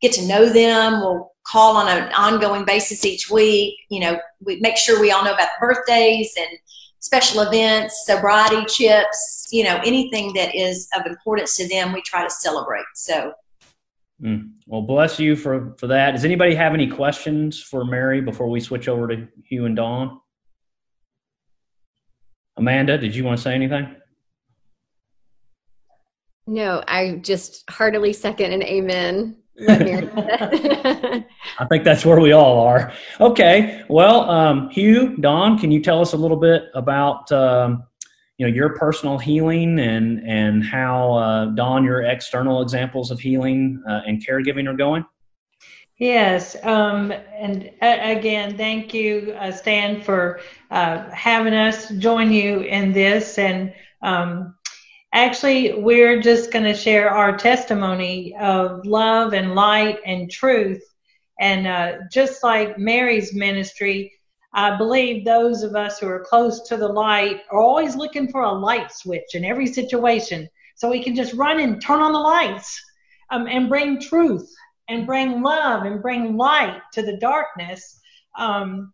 [0.00, 1.00] get to know them.
[1.00, 3.76] We'll call on an ongoing basis each week.
[3.88, 6.48] You know, we make sure we all know about birthdays and
[6.98, 9.46] special events, sobriety chips.
[9.52, 12.86] You know, anything that is of importance to them, we try to celebrate.
[12.94, 13.32] So
[14.22, 14.50] Mm.
[14.66, 16.10] Well, bless you for for that.
[16.10, 20.20] Does anybody have any questions for Mary before we switch over to Hugh and Dawn?
[22.56, 23.96] Amanda, did you want to say anything?
[26.50, 29.36] No, I just heartily second and amen.
[29.68, 31.24] I
[31.68, 32.92] think that's where we all are.
[33.20, 33.84] Okay.
[33.88, 37.84] Well, um, Hugh, Dawn, can you tell us a little bit about um,
[38.36, 43.80] you know your personal healing and and how uh, Dawn your external examples of healing
[43.88, 45.04] uh, and caregiving are going?
[45.98, 50.40] Yes, um, and uh, again, thank you, uh, Stan, for
[50.72, 53.38] uh, having us join you in this.
[53.38, 54.56] And um,
[55.12, 60.82] actually, we're just going to share our testimony of love and light and truth.
[61.40, 64.12] And uh, just like Mary's ministry,
[64.52, 68.42] I believe those of us who are close to the light are always looking for
[68.42, 72.18] a light switch in every situation so we can just run and turn on the
[72.18, 72.80] lights
[73.30, 74.50] um, and bring truth
[74.88, 78.00] and bring love and bring light to the darkness.
[78.36, 78.92] Um,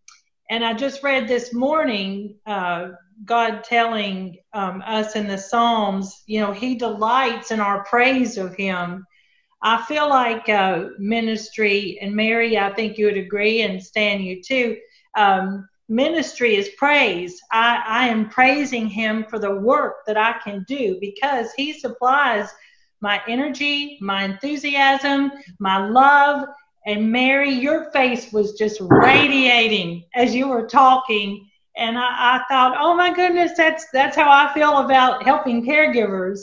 [0.51, 2.89] and I just read this morning uh,
[3.25, 8.55] God telling um, us in the Psalms, you know, He delights in our praise of
[8.55, 9.07] Him.
[9.63, 14.43] I feel like uh, ministry, and Mary, I think you would agree, and Stan, you
[14.43, 14.77] too
[15.17, 17.41] um, ministry is praise.
[17.51, 22.49] I, I am praising him for the work that I can do because he supplies
[23.01, 26.49] my energy, my enthusiasm, my love.
[26.87, 31.49] And Mary, your face was just radiating as you were talking.
[31.77, 36.41] And I, I thought, oh my goodness, that's that's how I feel about helping caregivers.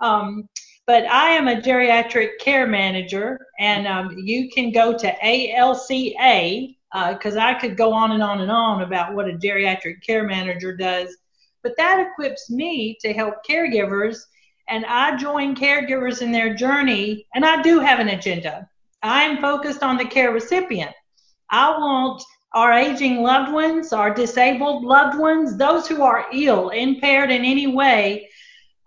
[0.00, 0.48] Um,
[0.86, 6.76] but I am a geriatric care manager, and um, you can go to ALCA,
[7.10, 10.24] because uh, I could go on and on and on about what a geriatric care
[10.24, 11.16] manager does.
[11.62, 14.18] But that equips me to help caregivers,
[14.68, 18.68] and I join caregivers in their journey, and I do have an agenda.
[19.02, 20.92] I'm focused on the care recipient.
[21.50, 22.22] I want
[22.54, 27.66] our aging loved ones, our disabled loved ones, those who are ill, impaired in any
[27.66, 28.28] way.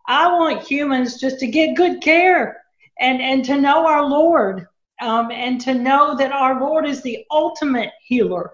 [0.07, 2.63] I want humans just to get good care
[2.97, 4.67] and, and to know our Lord
[5.01, 8.51] um, and to know that our Lord is the ultimate healer.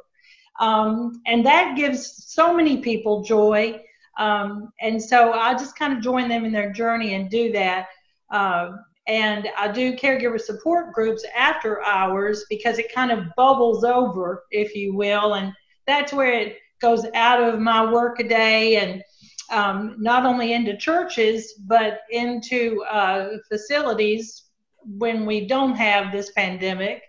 [0.60, 3.82] Um, and that gives so many people joy.
[4.18, 7.88] Um, and so I just kind of join them in their journey and do that.
[8.32, 14.44] Uh, and I do caregiver support groups after hours because it kind of bubbles over,
[14.52, 15.36] if you will.
[15.36, 15.52] And
[15.86, 19.04] that's where it goes out of my work a day and
[19.52, 24.44] um, not only into churches but into uh, facilities
[24.86, 27.04] when we don't have this pandemic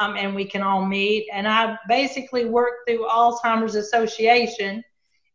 [0.00, 1.28] um, and we can all meet.
[1.32, 4.82] And I basically work through Alzheimer's Association,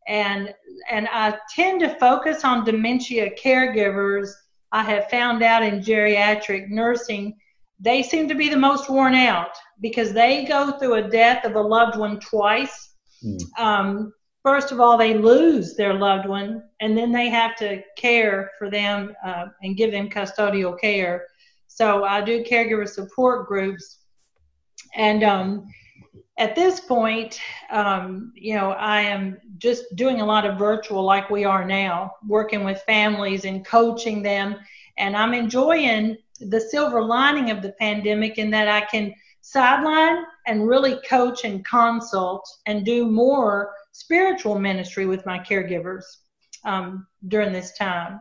[0.07, 0.53] and
[0.89, 4.29] and I tend to focus on dementia caregivers.
[4.75, 7.37] I have found out in geriatric nursing,
[7.79, 11.55] they seem to be the most worn out because they go through a death of
[11.55, 12.95] a loved one twice.
[13.23, 13.39] Mm.
[13.57, 18.51] Um, first of all, they lose their loved one, and then they have to care
[18.59, 21.25] for them uh, and give them custodial care.
[21.67, 23.99] So I do caregiver support groups
[24.93, 25.65] and um,
[26.37, 31.29] at this point, um, you know, I am just doing a lot of virtual like
[31.29, 34.55] we are now, working with families and coaching them.
[34.97, 40.67] And I'm enjoying the silver lining of the pandemic in that I can sideline and
[40.67, 46.03] really coach and consult and do more spiritual ministry with my caregivers
[46.65, 48.19] um, during this time.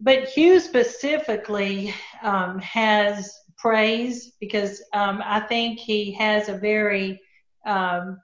[0.00, 7.20] But Hugh specifically um, has praise because um, I think he has a very
[7.64, 8.20] um,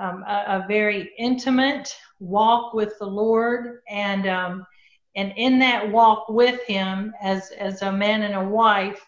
[0.00, 4.66] um, a, a, very intimate walk with the Lord, and um,
[5.16, 9.04] and in that walk with Him as as a man and a wife,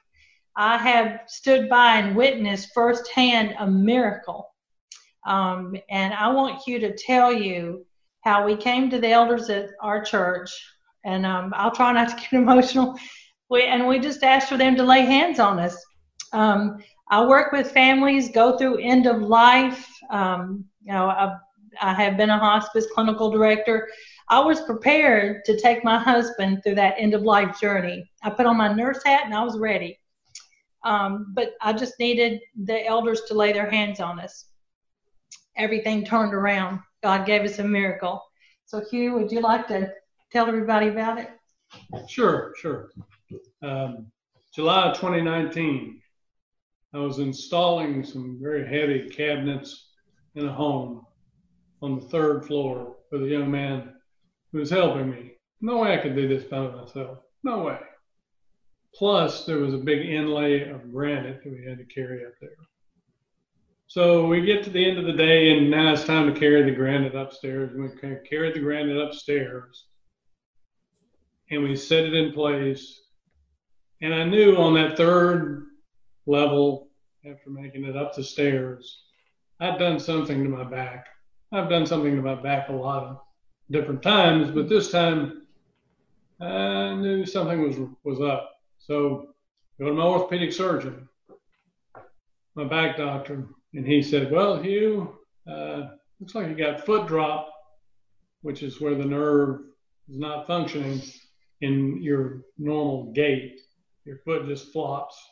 [0.57, 4.49] I have stood by and witnessed firsthand a miracle.
[5.27, 7.87] Um, and I want you to tell you
[8.23, 10.51] how we came to the elders at our church,
[11.05, 12.99] and um, I'll try not to get emotional
[13.51, 15.77] we, and we just asked for them to lay hands on us.
[16.33, 16.79] Um,
[17.11, 19.91] I work with families go through end of life.
[20.11, 21.37] Um, you know, I,
[21.83, 23.89] I have been a hospice clinical director.
[24.29, 28.09] I was prepared to take my husband through that end of life journey.
[28.23, 29.99] I put on my nurse hat and I was ready.
[30.85, 34.47] Um, but I just needed the elders to lay their hands on us.
[35.57, 36.79] Everything turned around.
[37.03, 38.23] God gave us a miracle.
[38.67, 39.93] So, Hugh, would you like to
[40.31, 41.31] tell everybody about it?
[42.09, 42.91] Sure, sure
[43.63, 44.11] um,
[44.55, 46.01] July 2019,
[46.93, 49.91] I was installing some very heavy cabinets
[50.35, 51.07] in a home
[51.83, 53.95] on the third floor for the young man
[54.53, 55.33] who was helping me.
[55.61, 57.19] No way I could do this by myself.
[57.45, 57.79] No way.
[58.95, 62.51] Plus, there was a big inlay of granite that we had to carry up there.
[63.87, 66.63] So we get to the end of the day, and now it's time to carry
[66.63, 67.73] the granite upstairs.
[67.75, 67.89] We
[68.29, 69.87] carry the granite upstairs,
[71.51, 73.01] and we set it in place
[74.03, 75.67] and I knew on that third
[76.27, 76.89] level,
[77.25, 79.03] after making it up the stairs,
[79.61, 81.09] I'd done something to my back.
[81.53, 83.21] I've done something to my back a lot of
[83.71, 85.47] different times, but this time
[86.41, 88.53] I knew something was was up.
[88.79, 89.35] So
[89.79, 91.07] go to my orthopedic surgeon,
[92.55, 97.53] my back doctor, and he said, "Well, Hugh, uh, looks like you got foot drop,
[98.41, 99.61] which is where the nerve
[100.09, 101.03] is not functioning
[101.61, 103.61] in your normal gait."
[104.05, 105.23] Your foot just flops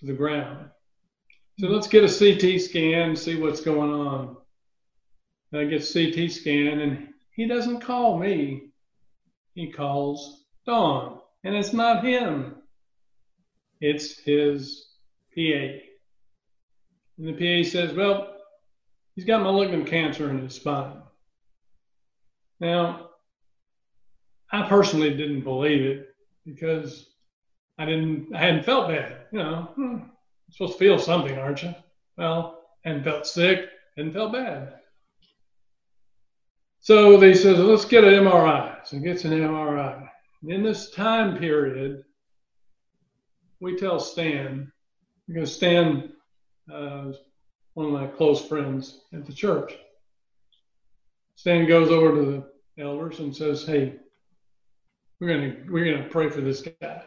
[0.00, 0.70] to the ground.
[1.58, 4.36] So let's get a CT scan, see what's going on.
[5.54, 8.70] I get CT scan, and he doesn't call me.
[9.54, 12.56] He calls Dawn, and it's not him.
[13.80, 14.88] It's his
[15.34, 15.80] PA.
[17.18, 18.36] And the PA says, well,
[19.14, 21.00] he's got malignant cancer in his spine.
[22.60, 23.10] Now,
[24.52, 26.08] I personally didn't believe it
[26.44, 27.15] because
[27.78, 29.16] I didn't, I hadn't felt bad.
[29.32, 29.96] You know, hmm,
[30.50, 31.74] supposed to feel something, aren't you?
[32.16, 34.74] Well, hadn't felt sick, hadn't felt bad.
[36.80, 38.86] So they says, let's get an MRI.
[38.86, 40.08] So gets an MRI.
[40.46, 42.04] In this time period,
[43.60, 44.70] we tell Stan,
[45.26, 46.12] because Stan
[46.72, 47.12] uh,
[47.74, 49.74] one of my close friends at the church.
[51.36, 53.96] Stan goes over to the elders and says, "Hey,
[55.20, 57.02] we're gonna we're gonna pray for this guy."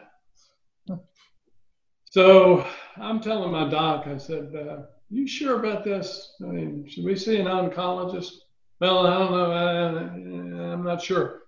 [2.10, 6.34] So I'm telling my doc, I said, uh, you sure about this?
[6.42, 8.32] I mean, should we see an oncologist?
[8.80, 9.52] Well, I don't know.
[9.52, 11.42] I, I'm not sure.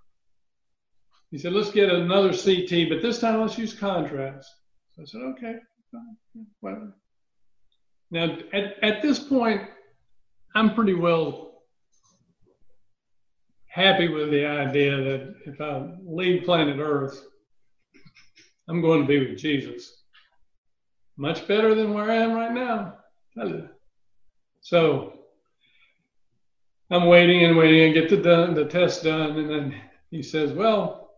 [1.32, 4.48] He said, let's get another CT, but this time let's use contrast.
[4.94, 5.56] So I said, okay,
[6.60, 6.94] whatever.
[8.12, 9.62] Now, at, at this point,
[10.54, 11.62] I'm pretty well
[13.66, 17.20] happy with the idea that if I leave planet Earth,
[18.68, 20.01] I'm going to be with Jesus
[21.16, 22.98] much better than where I am right now.
[24.60, 25.12] So
[26.90, 29.74] I'm waiting and waiting and get the done the test done, and then
[30.10, 31.14] he says, "Well,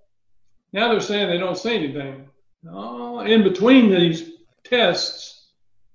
[0.73, 2.29] now they're saying they don't see anything."
[2.71, 4.31] Oh, in between these
[4.65, 5.51] tests,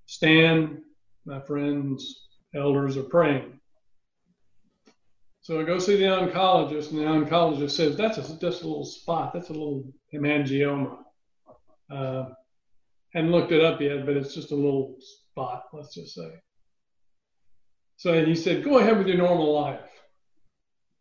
[0.05, 0.83] Stan,
[1.25, 3.59] my friends, elders are praying.
[5.41, 8.85] So I go see the oncologist, and the oncologist says that's a, just a little
[8.85, 9.33] spot.
[9.33, 9.83] That's a little
[10.13, 10.97] hemangioma.
[11.89, 12.25] Uh,
[13.13, 16.31] hadn't looked it up yet, but it's just a little spot, let's just say.
[17.97, 19.81] So he said, go ahead with your normal life.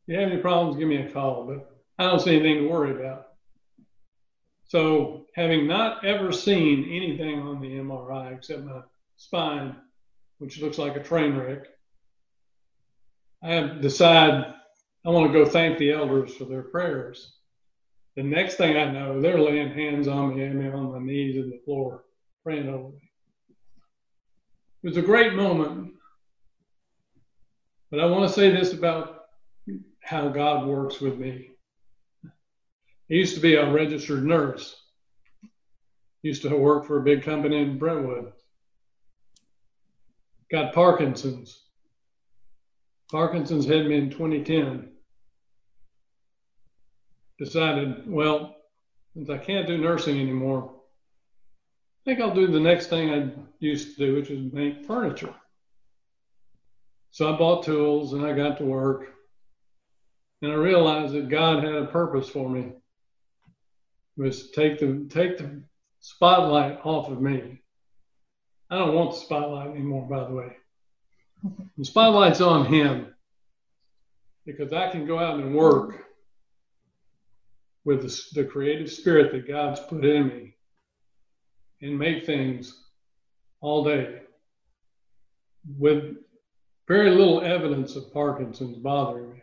[0.06, 2.68] If you have any problems, give me a call, but I don't see anything to
[2.68, 3.26] worry about.
[4.64, 8.82] So, having not ever seen anything on the MRI except my
[9.16, 9.76] spine,
[10.38, 11.66] which looks like a train wreck,
[13.42, 14.54] I decide
[15.06, 17.37] I want to go thank the elders for their prayers.
[18.16, 21.36] The next thing I know, they're laying hands on me and me on my knees
[21.36, 22.04] in the floor,
[22.42, 23.10] praying over me.
[24.82, 25.92] It was a great moment.
[27.90, 29.26] But I want to say this about
[30.02, 31.50] how God works with me.
[32.24, 34.74] I used to be a registered nurse.
[36.22, 38.32] Used to work for a big company in Brentwood.
[40.50, 41.62] Got Parkinson's.
[43.10, 44.90] Parkinson's hit me in 2010.
[47.38, 48.56] Decided, well,
[49.14, 53.30] since I can't do nursing anymore, I think I'll do the next thing I
[53.60, 55.34] used to do, which is make furniture.
[57.10, 59.14] So I bought tools and I got to work.
[60.42, 62.72] And I realized that God had a purpose for me.
[64.16, 65.62] Was take the take the
[66.00, 67.60] spotlight off of me.
[68.70, 70.56] I don't want the spotlight anymore, by the way.
[71.76, 73.14] The spotlight's on him
[74.44, 76.07] because I can go out and work
[77.88, 80.54] with the, the creative spirit that God's put in me
[81.80, 82.84] and make things
[83.62, 84.20] all day
[85.78, 86.16] with
[86.86, 89.42] very little evidence of Parkinson's bothering me.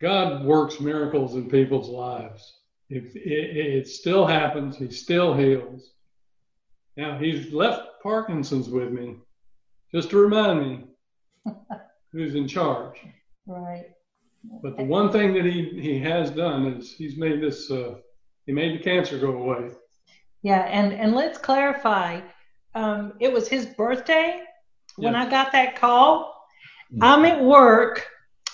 [0.00, 2.60] God works miracles in people's lives.
[2.90, 5.94] If it, it still happens, He still heals.
[6.96, 9.16] Now He's left Parkinson's with me
[9.92, 10.84] just to remind me
[12.12, 13.00] who's in charge.
[13.48, 13.95] Right.
[14.62, 17.96] But the one thing that he, he has done is he's made this, uh,
[18.46, 19.70] he made the cancer go away.
[20.42, 22.20] Yeah, and, and let's clarify.
[22.74, 24.42] Um, it was his birthday
[24.96, 26.34] when I got that call.
[27.00, 28.06] I'm at work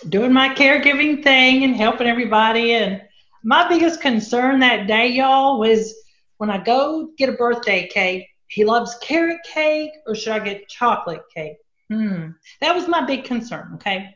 [0.08, 2.72] doing my caregiving thing and helping everybody.
[2.74, 3.02] And
[3.44, 5.94] my biggest concern that day, y'all, was
[6.38, 10.68] when I go get a birthday cake, he loves carrot cake or should I get
[10.68, 11.56] chocolate cake?
[11.90, 12.30] Hmm.
[12.60, 14.14] That was my big concern, okay?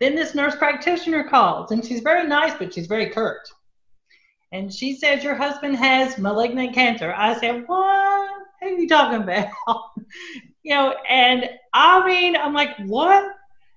[0.00, 3.48] Then this nurse practitioner calls and she's very nice, but she's very curt.
[4.52, 7.12] And she says, Your husband has malignant cancer.
[7.16, 8.30] I said, What?
[8.60, 9.50] What are you talking about?
[10.62, 13.32] you know, and I mean, I'm like, What?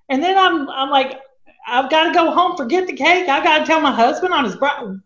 [0.08, 1.20] And then I'm I'm like,
[1.66, 3.28] I've got to go home, forget the cake.
[3.28, 4.98] I've got to tell my husband on his bro.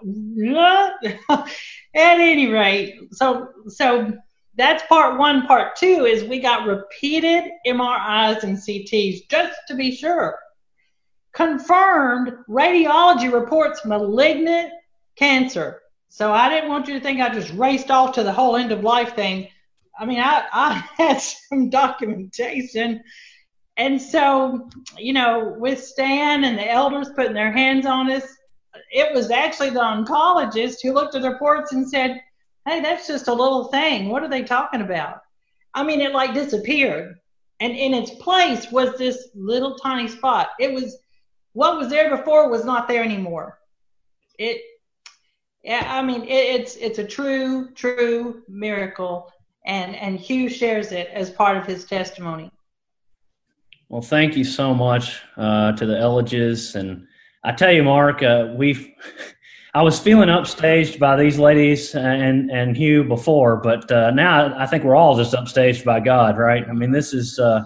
[1.30, 4.12] At any rate, so so
[4.56, 5.46] that's part one.
[5.46, 10.38] Part two is we got repeated MRIs and CTs just to be sure.
[11.38, 14.72] Confirmed radiology reports malignant
[15.14, 15.82] cancer.
[16.08, 18.72] So I didn't want you to think I just raced off to the whole end
[18.72, 19.46] of life thing.
[19.96, 23.04] I mean, I, I had some documentation.
[23.76, 28.24] And so, you know, with Stan and the elders putting their hands on us,
[28.90, 32.20] it was actually the oncologist who looked at the reports and said,
[32.66, 34.08] hey, that's just a little thing.
[34.08, 35.20] What are they talking about?
[35.72, 37.14] I mean, it like disappeared.
[37.60, 40.48] And in its place was this little tiny spot.
[40.58, 40.98] It was
[41.58, 43.58] what was there before was not there anymore.
[44.38, 44.62] It,
[45.64, 49.32] yeah, I mean, it, it's it's a true, true miracle,
[49.66, 52.52] and and Hugh shares it as part of his testimony.
[53.88, 57.08] Well, thank you so much uh, to the Elledges, and
[57.42, 58.88] I tell you, Mark, uh, we've
[59.74, 64.66] I was feeling upstaged by these ladies and and Hugh before, but uh, now I
[64.66, 66.64] think we're all just upstaged by God, right?
[66.68, 67.64] I mean, this is uh,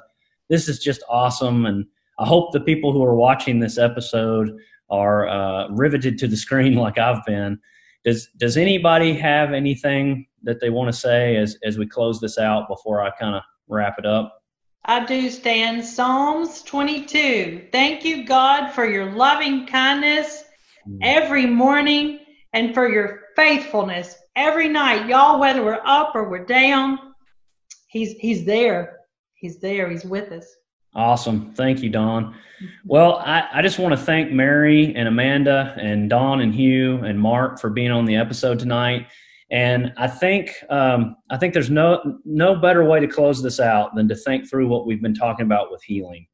[0.49, 1.84] this is just awesome, and
[2.18, 4.56] I hope the people who are watching this episode
[4.90, 7.58] are uh, riveted to the screen like I've been.
[8.04, 12.38] Does Does anybody have anything that they want to say as as we close this
[12.38, 14.42] out before I kind of wrap it up?
[14.84, 17.68] I do stand Psalms 22.
[17.70, 20.42] Thank you, God, for your loving kindness
[21.00, 22.18] every morning
[22.52, 25.08] and for your faithfulness every night.
[25.08, 26.98] Y'all, whether we're up or we're down,
[27.86, 28.98] He's He's there.
[29.34, 29.88] He's there.
[29.88, 30.46] He's with us.
[30.95, 31.53] Awesome.
[31.55, 32.34] Thank you, Dawn.
[32.84, 37.18] Well, I, I just want to thank Mary and Amanda and Dawn and Hugh and
[37.18, 39.07] Mark for being on the episode tonight.
[39.51, 43.95] And I think um, I think there's no no better way to close this out
[43.95, 46.26] than to think through what we've been talking about with healing.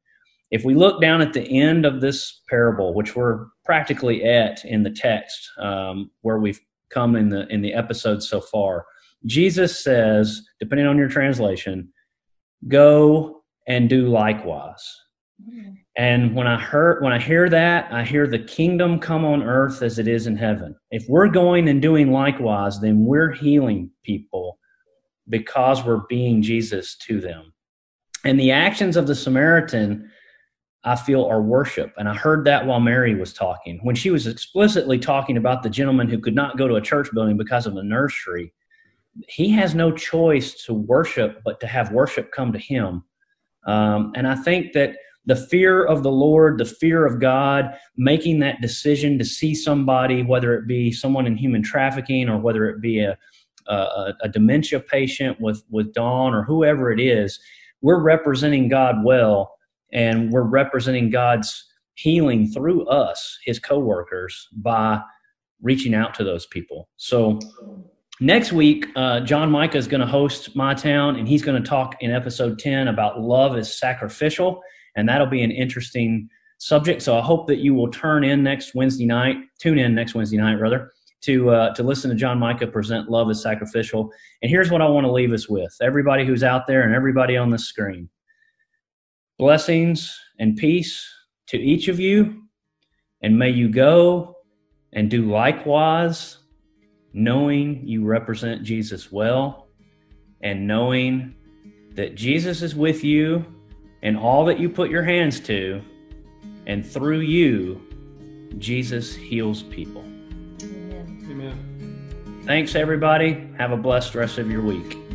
[0.51, 4.83] If we look down at the end of this parable, which we're practically at in
[4.83, 8.85] the text um, where we've come in the in the episode so far,
[9.25, 11.91] Jesus says, depending on your translation,
[12.69, 13.38] "Go
[13.69, 14.85] and do likewise."
[15.41, 15.71] Mm-hmm.
[15.97, 19.81] And when I heard when I hear that, I hear the kingdom come on earth
[19.81, 20.75] as it is in heaven.
[20.91, 24.59] If we're going and doing likewise, then we're healing people
[25.29, 27.53] because we're being Jesus to them.
[28.25, 30.09] And the actions of the Samaritan
[30.83, 31.93] I feel are worship.
[31.97, 33.79] And I heard that while Mary was talking.
[33.83, 37.11] When she was explicitly talking about the gentleman who could not go to a church
[37.13, 38.53] building because of a nursery,
[39.27, 43.03] he has no choice to worship but to have worship come to him.
[43.69, 44.95] Um, and I think that
[45.27, 50.23] the fear of the Lord, the fear of God, making that decision to see somebody,
[50.23, 53.15] whether it be someone in human trafficking or whether it be a,
[53.67, 57.39] a, a dementia patient with, with Dawn or whoever it is,
[57.81, 59.53] we're representing God well
[59.93, 61.63] and we're representing God's
[61.93, 64.99] healing through us, his coworkers, by
[65.61, 66.89] reaching out to those people.
[66.97, 67.37] So
[68.19, 71.67] next week, uh, John Micah is going to host My Town, and he's going to
[71.67, 74.61] talk in episode 10 about love is sacrificial,
[74.95, 77.01] and that'll be an interesting subject.
[77.01, 80.37] So I hope that you will turn in next Wednesday night, tune in next Wednesday
[80.37, 80.91] night, rather,
[81.21, 84.09] to uh, to listen to John Micah present Love is Sacrificial.
[84.41, 87.37] And here's what I want to leave us with: everybody who's out there and everybody
[87.37, 88.09] on the screen.
[89.37, 91.05] Blessings and peace
[91.47, 92.43] to each of you,
[93.21, 94.35] and may you go
[94.93, 96.37] and do likewise,
[97.13, 99.67] knowing you represent Jesus well,
[100.41, 101.35] and knowing
[101.95, 103.45] that Jesus is with you
[104.01, 105.81] and all that you put your hands to,
[106.65, 107.81] and through you,
[108.57, 110.03] Jesus heals people.
[110.61, 112.41] Amen.
[112.45, 113.49] Thanks, everybody.
[113.57, 115.08] Have a blessed rest of your week.